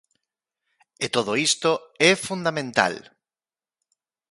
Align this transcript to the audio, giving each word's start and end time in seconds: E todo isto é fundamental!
E 1.05 1.05
todo 1.15 1.31
isto 1.49 1.71
é 2.09 2.11
fundamental! 2.27 2.93